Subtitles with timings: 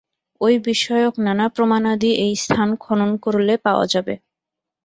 [0.41, 4.13] ঐ-বিষয়ক নানা প্রমাণাদি এই স্থান খনন করলে পাওয়া যাবে।